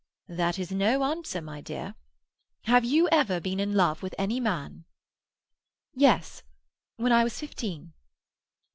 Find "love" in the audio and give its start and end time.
3.75-4.01